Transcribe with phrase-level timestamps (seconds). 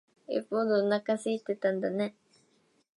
[0.27, 2.15] よっぽどおなか空いてたんだね。